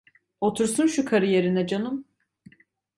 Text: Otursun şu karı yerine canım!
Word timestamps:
Otursun 0.41 0.87
şu 0.87 1.05
karı 1.05 1.25
yerine 1.25 1.67
canım! 1.67 2.05